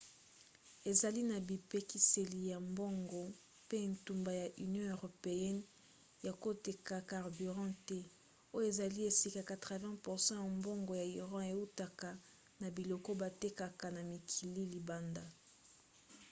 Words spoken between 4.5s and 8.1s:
union europeenne ya koteka carburant te